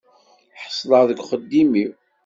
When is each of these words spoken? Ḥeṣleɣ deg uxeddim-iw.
Ḥeṣleɣ 0.63 1.01
deg 1.09 1.19
uxeddim-iw. 1.21 1.91